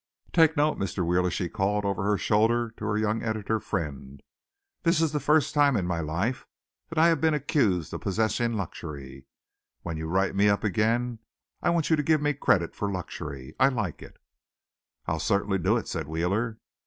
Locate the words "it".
14.01-14.17, 15.77-15.87